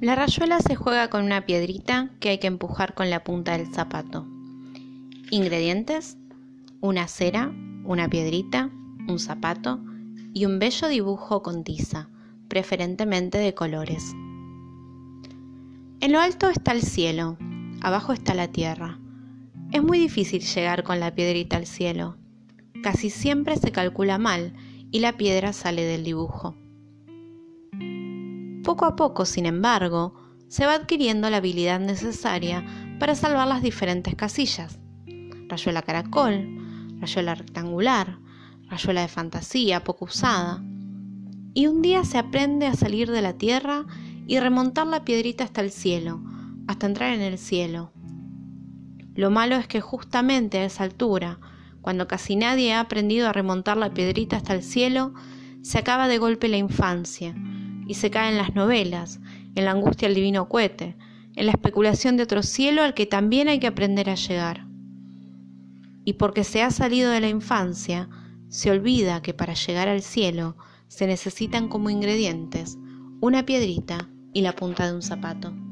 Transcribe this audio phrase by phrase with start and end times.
[0.00, 3.72] La rayuela se juega con una piedrita que hay que empujar con la punta del
[3.72, 4.26] zapato.
[5.30, 6.18] Ingredientes:
[6.80, 7.52] una cera,
[7.84, 8.70] una piedrita,
[9.08, 9.80] un zapato
[10.34, 12.10] y un bello dibujo con tiza,
[12.48, 14.12] preferentemente de colores.
[16.00, 17.38] En lo alto está el cielo,
[17.80, 18.98] abajo está la tierra.
[19.72, 22.16] Es muy difícil llegar con la piedrita al cielo.
[22.82, 24.52] Casi siempre se calcula mal
[24.90, 26.54] y la piedra sale del dibujo.
[28.66, 30.12] Poco a poco, sin embargo,
[30.48, 32.66] se va adquiriendo la habilidad necesaria
[32.98, 34.80] para salvar las diferentes casillas.
[35.46, 38.18] Rayuela caracol, rayuela rectangular,
[38.68, 40.64] rayuela de fantasía poco usada.
[41.54, 43.86] Y un día se aprende a salir de la tierra
[44.26, 46.20] y remontar la piedrita hasta el cielo,
[46.66, 47.92] hasta entrar en el cielo.
[49.14, 51.38] Lo malo es que justamente a esa altura,
[51.82, 55.14] cuando casi nadie ha aprendido a remontar la piedrita hasta el cielo,
[55.62, 57.32] se acaba de golpe la infancia
[57.86, 59.20] y se cae en las novelas,
[59.54, 60.96] en la angustia del divino cohete,
[61.34, 64.66] en la especulación de otro cielo al que también hay que aprender a llegar.
[66.04, 68.08] Y porque se ha salido de la infancia,
[68.48, 70.56] se olvida que para llegar al cielo
[70.88, 72.78] se necesitan como ingredientes
[73.20, 75.65] una piedrita y la punta de un zapato.